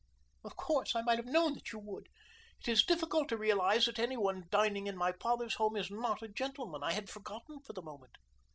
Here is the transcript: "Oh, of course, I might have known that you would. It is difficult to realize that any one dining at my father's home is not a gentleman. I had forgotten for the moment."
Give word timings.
"Oh, 0.43 0.47
of 0.49 0.55
course, 0.55 0.95
I 0.95 1.03
might 1.03 1.19
have 1.19 1.27
known 1.27 1.53
that 1.53 1.71
you 1.71 1.77
would. 1.77 2.07
It 2.61 2.67
is 2.67 2.83
difficult 2.83 3.29
to 3.29 3.37
realize 3.37 3.85
that 3.85 3.99
any 3.99 4.17
one 4.17 4.45
dining 4.49 4.87
at 4.89 4.95
my 4.95 5.11
father's 5.11 5.53
home 5.53 5.75
is 5.75 5.91
not 5.91 6.23
a 6.23 6.27
gentleman. 6.27 6.81
I 6.81 6.93
had 6.93 7.07
forgotten 7.07 7.59
for 7.59 7.73
the 7.73 7.83
moment." 7.83 8.17